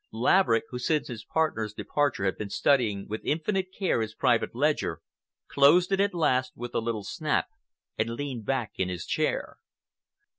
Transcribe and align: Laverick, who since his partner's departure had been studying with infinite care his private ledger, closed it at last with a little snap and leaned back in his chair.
Laverick, 0.11 0.63
who 0.69 0.79
since 0.79 1.09
his 1.09 1.23
partner's 1.23 1.75
departure 1.75 2.25
had 2.25 2.35
been 2.35 2.49
studying 2.49 3.07
with 3.07 3.21
infinite 3.23 3.67
care 3.71 4.01
his 4.01 4.15
private 4.15 4.55
ledger, 4.55 4.99
closed 5.47 5.91
it 5.91 5.99
at 5.99 6.15
last 6.15 6.53
with 6.57 6.73
a 6.73 6.79
little 6.79 7.03
snap 7.03 7.45
and 7.99 8.09
leaned 8.09 8.43
back 8.43 8.71
in 8.79 8.89
his 8.89 9.05
chair. 9.05 9.57